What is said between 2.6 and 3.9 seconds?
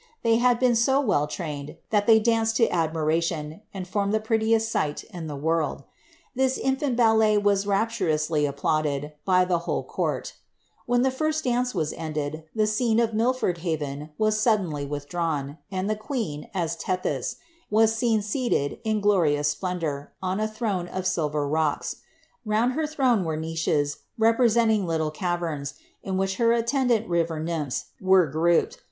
admiration, and